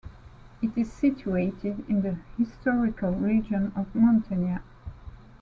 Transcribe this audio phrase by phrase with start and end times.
[0.63, 4.63] It is situated in the historical region of Muntenia.